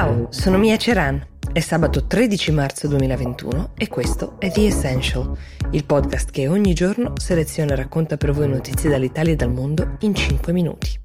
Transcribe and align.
Ciao, 0.00 0.28
sono 0.30 0.56
Mia 0.56 0.78
Ceran. 0.78 1.22
È 1.52 1.60
sabato 1.60 2.06
13 2.06 2.52
marzo 2.52 2.88
2021 2.88 3.72
e 3.76 3.86
questo 3.88 4.36
è 4.38 4.50
The 4.50 4.64
Essential, 4.64 5.36
il 5.72 5.84
podcast 5.84 6.30
che 6.30 6.48
ogni 6.48 6.72
giorno 6.72 7.12
seleziona 7.16 7.74
e 7.74 7.76
racconta 7.76 8.16
per 8.16 8.32
voi 8.32 8.48
notizie 8.48 8.88
dall'Italia 8.88 9.34
e 9.34 9.36
dal 9.36 9.52
mondo 9.52 9.98
in 10.00 10.14
5 10.14 10.52
minuti. 10.54 10.98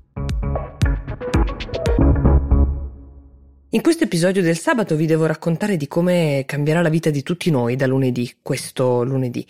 In 3.72 3.82
questo 3.82 4.06
episodio 4.06 4.42
del 4.42 4.58
sabato 4.58 4.96
vi 4.96 5.06
devo 5.06 5.26
raccontare 5.26 5.76
di 5.76 5.90
come 5.90 6.44
cambierà 6.46 6.82
la 6.82 6.88
vita 6.88 7.10
di 7.10 7.22
tutti 7.22 7.52
noi 7.52 7.76
da 7.76 7.88
lunedì, 7.88 8.38
questo 8.42 9.04
lunedì. 9.04 9.46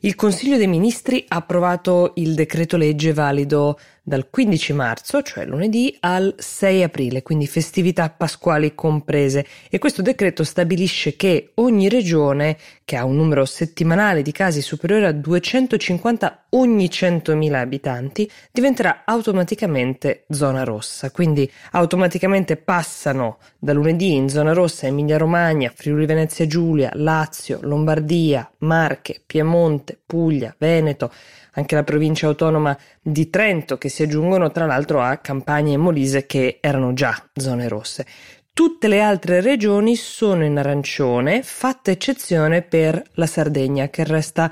Il 0.00 0.14
Consiglio 0.14 0.56
dei 0.56 0.66
Ministri 0.66 1.24
ha 1.28 1.36
approvato 1.36 2.12
il 2.16 2.34
decreto 2.34 2.76
legge 2.76 3.12
valido 3.12 3.78
dal 4.02 4.30
15 4.30 4.72
marzo, 4.72 5.22
cioè 5.22 5.44
lunedì, 5.46 5.96
al 5.98 6.32
6 6.38 6.84
aprile, 6.84 7.22
quindi 7.22 7.48
festività 7.48 8.08
pasquali 8.08 8.72
comprese. 8.72 9.44
E 9.68 9.78
questo 9.78 10.00
decreto 10.00 10.44
stabilisce 10.44 11.16
che 11.16 11.50
ogni 11.54 11.88
regione 11.88 12.56
che 12.84 12.94
ha 12.94 13.04
un 13.04 13.16
numero 13.16 13.44
settimanale 13.44 14.22
di 14.22 14.30
casi 14.30 14.62
superiore 14.62 15.06
a 15.06 15.12
250 15.12 16.44
ogni 16.50 16.86
100.000 16.86 17.54
abitanti 17.54 18.30
diventerà 18.52 19.02
automaticamente 19.04 20.24
zona 20.28 20.62
rossa. 20.62 21.10
Quindi 21.10 21.50
automaticamente 21.72 22.56
passano 22.56 23.38
da 23.58 23.72
lunedì 23.72 24.14
in 24.14 24.28
zona 24.28 24.52
rossa 24.52 24.86
Emilia 24.86 25.18
Romagna, 25.18 25.72
Friuli 25.74 26.06
Venezia 26.06 26.46
Giulia, 26.46 26.90
Lazio, 26.94 27.58
Lombardia, 27.62 28.48
Marche, 28.58 29.20
Piemonte, 29.26 29.85
Puglia, 30.04 30.54
Veneto, 30.58 31.12
anche 31.52 31.74
la 31.74 31.84
provincia 31.84 32.26
autonoma 32.26 32.76
di 33.00 33.30
Trento 33.30 33.78
che 33.78 33.88
si 33.88 34.02
aggiungono 34.02 34.50
tra 34.50 34.66
l'altro 34.66 35.00
a 35.00 35.16
Campania 35.18 35.74
e 35.74 35.78
Molise 35.78 36.26
che 36.26 36.58
erano 36.60 36.92
già 36.92 37.28
zone 37.34 37.68
rosse. 37.68 38.06
Tutte 38.52 38.88
le 38.88 39.02
altre 39.02 39.42
regioni 39.42 39.96
sono 39.96 40.44
in 40.44 40.56
arancione, 40.56 41.42
fatta 41.42 41.90
eccezione 41.90 42.62
per 42.62 43.02
la 43.12 43.26
Sardegna 43.26 43.88
che 43.88 44.02
resta 44.04 44.50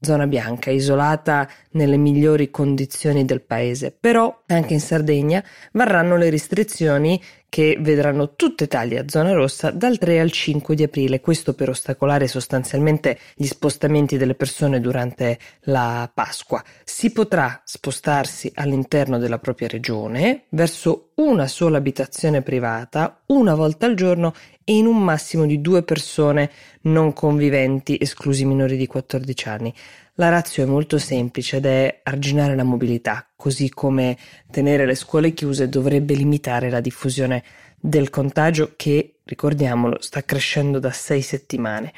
zona 0.00 0.26
bianca, 0.26 0.70
isolata 0.70 1.48
nelle 1.72 1.96
migliori 1.96 2.50
condizioni 2.50 3.24
del 3.24 3.42
paese. 3.42 3.94
Però 3.98 4.42
anche 4.46 4.72
in 4.72 4.80
Sardegna 4.80 5.44
varranno 5.72 6.16
le 6.16 6.30
restrizioni 6.30 7.22
che 7.52 7.76
vedranno 7.78 8.34
tutta 8.34 8.64
Italia 8.64 9.04
zona 9.06 9.32
rossa 9.32 9.70
dal 9.70 9.98
3 9.98 10.20
al 10.20 10.30
5 10.30 10.74
di 10.74 10.84
aprile, 10.84 11.20
questo 11.20 11.52
per 11.52 11.68
ostacolare 11.68 12.26
sostanzialmente 12.26 13.18
gli 13.34 13.44
spostamenti 13.44 14.16
delle 14.16 14.34
persone 14.34 14.80
durante 14.80 15.38
la 15.64 16.10
Pasqua. 16.14 16.64
Si 16.82 17.12
potrà 17.12 17.60
spostarsi 17.62 18.50
all'interno 18.54 19.18
della 19.18 19.38
propria 19.38 19.68
regione 19.68 20.44
verso 20.48 21.10
una 21.16 21.46
sola 21.46 21.76
abitazione 21.76 22.40
privata 22.40 23.20
una 23.26 23.54
volta 23.54 23.84
al 23.84 23.96
giorno 23.96 24.32
e 24.64 24.74
in 24.74 24.86
un 24.86 25.04
massimo 25.04 25.44
di 25.44 25.60
due 25.60 25.82
persone 25.82 26.50
non 26.84 27.12
conviventi, 27.12 27.98
esclusi 28.00 28.46
minori 28.46 28.78
di 28.78 28.86
14 28.86 29.48
anni. 29.48 29.74
La 30.16 30.28
razio 30.28 30.62
è 30.62 30.66
molto 30.66 30.98
semplice 30.98 31.56
ed 31.56 31.64
è 31.64 32.00
arginare 32.02 32.54
la 32.54 32.64
mobilità, 32.64 33.26
così 33.34 33.70
come 33.70 34.18
tenere 34.50 34.84
le 34.84 34.94
scuole 34.94 35.32
chiuse 35.32 35.70
dovrebbe 35.70 36.12
limitare 36.12 36.68
la 36.68 36.80
diffusione 36.80 37.42
del 37.80 38.10
contagio 38.10 38.74
che, 38.76 39.20
ricordiamolo, 39.24 40.02
sta 40.02 40.22
crescendo 40.22 40.78
da 40.78 40.90
sei 40.90 41.22
settimane. 41.22 41.94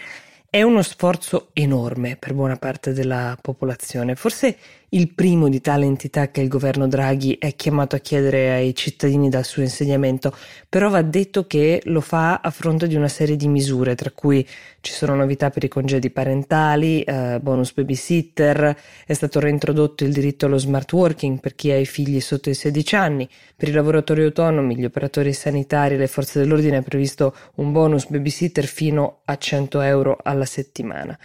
È 0.49 0.63
uno 0.63 0.83
sforzo 0.83 1.51
enorme 1.55 2.15
per 2.15 2.35
buona 2.35 2.55
parte 2.55 2.93
della 2.93 3.37
popolazione, 3.41 4.15
forse 4.15 4.57
il 4.95 5.13
primo 5.13 5.49
di 5.49 5.61
tale 5.61 5.87
entità 5.87 6.31
che 6.31 6.41
il 6.41 6.47
governo 6.47 6.87
Draghi 6.87 7.37
è 7.39 7.57
chiamato 7.57 7.97
a 7.97 7.99
chiedere 7.99 8.53
ai 8.53 8.75
cittadini 8.77 9.29
dal 9.29 9.45
suo 9.45 9.63
insediamento, 9.63 10.33
però 10.69 10.89
va 10.89 11.03
detto 11.03 11.49
che 11.49 11.81
lo 11.87 12.01
fa 12.01 12.41
a 12.41 12.51
fronte 12.51 12.87
di 12.87 12.95
una 12.95 13.09
serie 13.09 13.35
di 13.35 13.49
misure, 13.49 13.97
tra 13.97 14.13
cui 14.13 14.47
ci 14.81 14.93
sono 14.93 15.17
novità 15.17 15.51
per 15.51 15.65
i 15.65 15.69
congedi 15.69 16.11
parentali, 16.11 17.03
eh, 17.03 17.41
bonus 17.43 17.73
babysitter, 17.73 18.77
è 19.05 19.13
stato 19.13 19.41
reintrodotto 19.41 20.05
il 20.05 20.13
diritto 20.13 20.47
allo 20.47 20.59
smart 20.59 20.93
working 20.93 21.41
per 21.41 21.57
chi 21.57 21.73
ha 21.73 21.77
i 21.77 21.87
figli 21.87 22.21
sotto 22.21 22.49
i 22.49 22.55
16 22.55 22.95
anni, 22.95 23.29
per 23.57 23.69
i 23.69 23.73
lavoratori 23.73 24.23
autonomi, 24.23 24.77
gli 24.77 24.85
operatori 24.85 25.33
sanitari 25.33 25.95
e 25.95 25.99
le 25.99 26.07
forze 26.07 26.39
dell'ordine 26.39 26.79
è 26.79 26.83
previsto 26.83 27.35
un 27.57 27.73
bonus 27.73 28.07
babysitter 28.07 28.65
fino 28.65 29.23
a 29.25 29.37
100 29.37 29.81
euro 29.81 30.19
alla 30.23 30.45
settimana. 30.45 31.19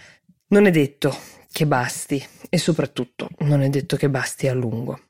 Non 0.48 0.66
è 0.66 0.72
detto 0.72 1.38
che 1.52 1.66
basti 1.66 2.24
e 2.48 2.58
soprattutto 2.58 3.28
non 3.38 3.62
è 3.62 3.68
detto 3.68 3.96
che 3.96 4.08
basti 4.08 4.48
a 4.48 4.54
lungo. 4.54 5.00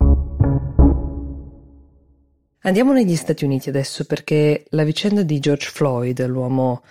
Andiamo 2.62 2.92
negli 2.92 3.16
Stati 3.16 3.44
Uniti 3.44 3.70
adesso 3.70 4.04
perché 4.04 4.64
la 4.70 4.84
vicenda 4.84 5.22
di 5.22 5.38
George 5.38 5.70
Floyd, 5.70 6.24
l'uomo 6.26 6.82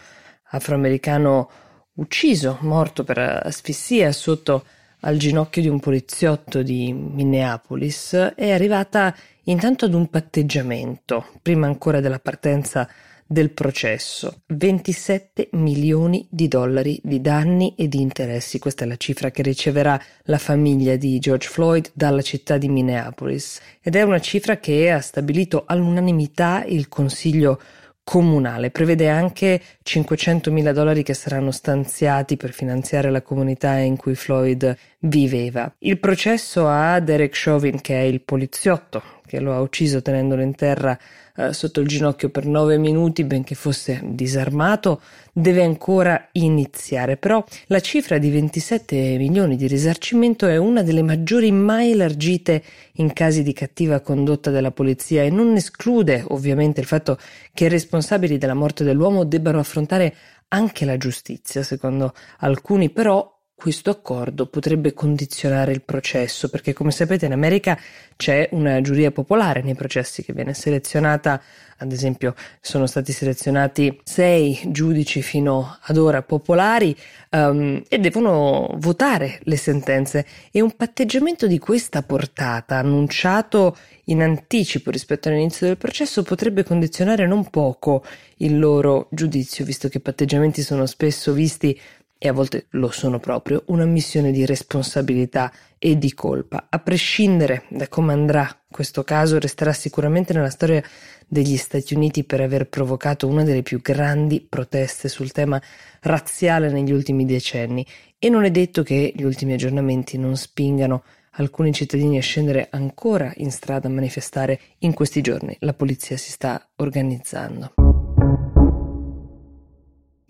afroamericano 0.52 1.50
ucciso, 1.96 2.58
morto 2.62 3.04
per 3.04 3.20
asfissia 3.20 4.12
sotto 4.12 4.66
al 5.02 5.18
ginocchio 5.18 5.62
di 5.62 5.68
un 5.68 5.80
poliziotto 5.80 6.64
di 6.64 6.92
Minneapolis, 6.92 8.34
è 8.36 8.50
arrivata 8.50 9.16
intanto 9.44 9.86
ad 9.86 9.94
un 9.94 10.10
patteggiamento, 10.10 11.26
prima 11.42 11.68
ancora 11.68 12.00
della 12.00 12.20
partenza 12.20 12.90
del 13.32 13.52
processo. 13.52 14.42
27 14.48 15.50
milioni 15.52 16.26
di 16.32 16.48
dollari 16.48 17.00
di 17.04 17.22
danni 17.22 17.76
e 17.78 17.88
di 17.88 18.02
interessi. 18.02 18.58
Questa 18.58 18.86
è 18.86 18.88
la 18.88 18.98
cifra 18.98 19.30
che 19.30 19.44
riceverà 19.44 20.02
la 20.24 20.40
famiglia 20.40 20.96
di 20.96 21.20
George 21.20 21.48
Floyd 21.48 21.92
dalla 21.94 22.24
città 22.24 22.58
di 22.58 22.70
Minneapolis 22.70 23.62
ed 23.82 23.96
è 23.96 24.02
una 24.02 24.20
cifra 24.20 24.58
che 24.58 24.90
ha 24.90 25.00
stabilito 25.00 25.66
all'unanimità 25.68 26.64
il 26.66 26.88
Consiglio 26.90 27.62
comunale. 28.04 28.72
Prevede 28.72 29.08
anche 29.08 29.62
500 29.84 30.52
mila 30.52 30.72
dollari 30.72 31.04
che 31.04 31.14
saranno 31.14 31.52
stanziati 31.52 32.36
per 32.36 32.52
finanziare 32.52 33.12
la 33.12 33.22
comunità 33.22 33.76
in 33.76 33.96
cui 33.96 34.16
Floyd 34.16 34.76
viveva. 35.02 35.72
Il 35.78 36.00
processo 36.00 36.68
a 36.68 37.00
Derek 37.00 37.40
Chauvin, 37.40 37.80
che 37.80 37.94
è 37.94 38.04
il 38.04 38.22
poliziotto 38.22 39.19
che 39.30 39.40
lo 39.40 39.54
ha 39.54 39.62
ucciso 39.62 40.02
tenendolo 40.02 40.42
in 40.42 40.56
terra 40.56 40.98
eh, 41.36 41.54
sotto 41.54 41.82
il 41.82 41.88
ginocchio 41.88 42.30
per 42.30 42.48
nove 42.48 42.80
minuti, 42.80 43.24
benché 43.24 43.54
fosse 43.54 44.02
disarmato, 44.04 45.02
deve 45.32 45.64
ancora 45.64 46.30
iniziare. 46.32 47.16
Però 47.16 47.46
la 47.68 47.80
cifra 47.80 48.18
di 48.18 48.32
27 48.32 49.18
milioni 49.18 49.56
di 49.56 49.68
risarcimento 49.68 50.48
è 50.48 50.58
una 50.58 50.82
delle 50.82 51.04
maggiori 51.04 51.52
mai 51.52 51.92
elargite 51.92 52.64
in 52.94 53.14
casi 53.14 53.44
di 53.44 53.54
cattiva 53.54 54.00
condotta 54.00 54.50
della 54.50 54.72
polizia 54.72 55.22
e 55.22 55.30
non 55.30 55.56
esclude 55.56 56.26
ovviamente 56.30 56.82
il 56.82 56.88
fatto 56.88 57.20
che 57.54 57.66
i 57.66 57.70
responsabili 57.70 58.40
della 58.40 58.56
morte 58.56 58.84
dell'uomo 58.84 59.26
debbano 59.26 59.60
affrontare 59.60 60.16
anche 60.48 60.86
la 60.86 60.98
giustizia, 60.98 61.62
secondo 61.62 62.14
alcuni 62.40 62.90
però 62.90 63.39
questo 63.60 63.90
accordo 63.90 64.46
potrebbe 64.46 64.94
condizionare 64.94 65.74
il 65.74 65.82
processo, 65.82 66.50
perché 66.50 66.72
come 66.72 66.92
sapete 66.92 67.26
in 67.26 67.34
America 67.34 67.78
c'è 68.16 68.48
una 68.54 68.80
giuria 68.80 69.12
popolare 69.12 69.62
nei 69.62 69.76
processi 69.76 70.24
che 70.24 70.32
viene 70.32 70.54
selezionata, 70.54 71.42
ad 71.78 71.92
esempio 71.92 72.36
sono 72.62 72.86
stati 72.86 73.12
selezionati 73.12 74.00
sei 74.04 74.62
giudici 74.68 75.22
fino 75.22 75.78
ad 75.82 75.98
ora 75.98 76.22
popolari 76.22 76.96
um, 77.32 77.84
e 77.88 78.00
devono 78.00 78.74
votare 78.78 79.40
le 79.44 79.58
sentenze. 79.58 80.26
E 80.52 80.62
un 80.62 80.76
patteggiamento 80.76 81.46
di 81.46 81.60
questa 81.60 82.02
portata 82.02 82.78
annunciato 82.78 83.76
in 84.06 84.22
anticipo 84.22 84.90
rispetto 84.90 85.28
all'inizio 85.28 85.68
del 85.68 85.78
processo 85.78 86.24
potrebbe 86.24 86.64
condizionare 86.64 87.28
non 87.28 87.50
poco 87.50 88.04
il 88.38 88.58
loro 88.58 89.08
giudizio, 89.12 89.66
visto 89.66 89.90
che 89.90 90.00
patteggiamenti 90.00 90.62
sono 90.62 90.86
spesso 90.86 91.34
visti 91.34 91.80
e 92.22 92.28
a 92.28 92.34
volte 92.34 92.66
lo 92.72 92.92
sono 92.92 93.18
proprio, 93.18 93.64
una 93.68 93.86
missione 93.86 94.32
di 94.32 94.46
responsabilità 94.46 95.52
e 95.80 95.98
di 95.98 96.14
colpa. 96.14 96.68
A 96.70 96.80
prescindere 96.80 97.64
da 97.70 97.88
come 97.88 98.12
andrà 98.12 98.54
questo 98.70 99.04
caso, 99.06 99.40
resterà 99.40 99.72
sicuramente 99.72 100.34
nella 100.34 100.50
storia 100.50 100.84
degli 101.26 101.56
Stati 101.56 101.94
Uniti 101.94 102.26
per 102.26 102.42
aver 102.42 102.68
provocato 102.68 103.26
una 103.26 103.44
delle 103.44 103.64
più 103.64 103.80
grandi 103.82 104.46
proteste 104.48 105.08
sul 105.08 105.32
tema 105.32 105.62
razziale 106.02 106.70
negli 106.70 106.92
ultimi 106.92 107.26
decenni 107.26 107.86
e 108.20 108.28
non 108.28 108.44
è 108.44 108.52
detto 108.52 108.84
che 108.84 109.14
gli 109.16 109.24
ultimi 109.24 109.54
aggiornamenti 109.54 110.18
non 110.18 110.36
spingano 110.36 111.04
alcuni 111.34 111.72
cittadini 111.72 112.18
a 112.18 112.22
scendere 112.22 112.68
ancora 112.70 113.32
in 113.38 113.50
strada 113.50 113.88
a 113.88 113.92
manifestare 113.92 114.60
in 114.80 114.94
questi 114.94 115.22
giorni. 115.22 115.56
La 115.60 115.74
polizia 115.74 116.18
si 116.18 116.32
sta 116.32 116.68
organizzando. 116.76 117.89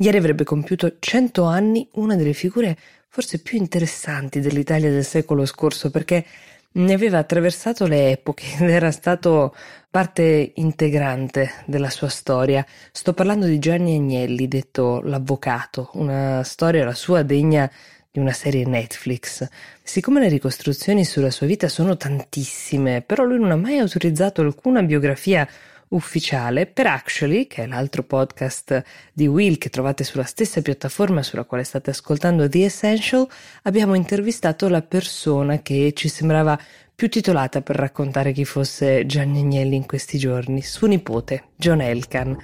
Ieri 0.02 0.16
avrebbe 0.16 0.46
compiuto 0.46 0.96
100 0.98 1.44
anni 1.44 1.86
una 1.96 2.16
delle 2.16 2.32
figure 2.32 2.78
forse 3.10 3.42
più 3.42 3.58
interessanti 3.58 4.40
dell'Italia 4.40 4.90
del 4.90 5.04
secolo 5.04 5.46
scorso 5.46 5.92
perché 5.92 6.26
ne 6.72 6.94
aveva 6.94 7.18
attraversato 7.18 7.86
le 7.86 8.12
epoche 8.12 8.46
ed 8.64 8.70
era 8.70 8.92
stato 8.92 9.54
parte 9.90 10.54
integrante 10.56 11.52
della 11.66 11.90
sua 11.90 12.08
storia. 12.08 12.66
Sto 12.94 13.12
parlando 13.12 13.46
di 13.46 13.60
Gianni 13.60 13.96
Agnelli, 13.96 14.48
detto 14.48 15.02
l'avvocato, 15.02 15.90
una 15.96 16.44
storia 16.44 16.86
la 16.86 16.94
sua 16.94 17.24
degna 17.24 17.70
di 18.10 18.20
una 18.20 18.32
serie 18.32 18.66
Netflix. 18.66 19.46
Siccome 19.84 20.22
le 20.22 20.30
ricostruzioni 20.30 21.04
sulla 21.04 21.30
sua 21.30 21.46
vita 21.46 21.68
sono 21.68 21.98
tantissime, 21.98 23.02
però 23.02 23.24
lui 23.24 23.40
non 23.40 23.52
ha 23.52 23.58
mai 23.58 23.80
autorizzato 23.80 24.40
alcuna 24.42 24.82
biografia 24.82 25.46
ufficiale. 25.90 26.66
Per 26.66 26.88
Actually, 26.88 27.48
che 27.48 27.64
è 27.64 27.68
l'altro 27.68 28.04
podcast 28.04 28.84
di 29.14 29.28
Will 29.28 29.58
che 29.58 29.70
trovate 29.70 30.04
sulla 30.04 30.24
stessa 30.24 30.62
piattaforma 30.62 31.24
sulla 31.24 31.46
quale 31.46 31.64
state 31.64 31.90
ascoltando 31.90 32.48
The 32.50 32.66
Essential, 32.66 33.28
abbiamo 33.64 33.94
intervistato 33.94 34.68
la 34.68 34.82
persona 34.82 35.62
che 35.62 35.94
ci 35.96 36.08
sembrava 36.08 36.60
più 37.00 37.08
titolata 37.08 37.62
per 37.62 37.78
raccontare 37.78 38.34
chi 38.34 38.44
fosse 38.44 39.06
Gianni 39.06 39.40
Agnelli 39.40 39.78
in 39.78 39.86
questi 39.86 40.18
giorni, 40.18 40.62
suo 40.62 40.88
nipote, 40.88 41.44
John 41.56 41.80
Elkan. 41.80 42.38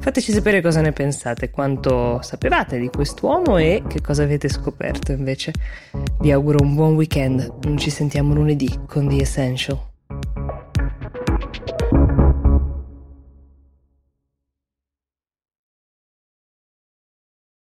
Fateci 0.00 0.32
sapere 0.32 0.60
cosa 0.60 0.80
ne 0.80 0.92
pensate, 0.92 1.50
quanto 1.50 2.20
sapevate 2.22 2.78
di 2.78 2.88
quest'uomo 2.88 3.56
e 3.58 3.84
che 3.86 4.00
cosa 4.00 4.24
avete 4.24 4.48
scoperto 4.48 5.12
invece. 5.12 5.52
Vi 6.20 6.32
auguro 6.32 6.58
un 6.60 6.74
buon 6.74 6.94
weekend, 6.94 7.76
ci 7.76 7.90
sentiamo 7.90 8.34
lunedì 8.34 8.80
con 8.86 9.08
The 9.08 9.20
Essential. 9.20 9.89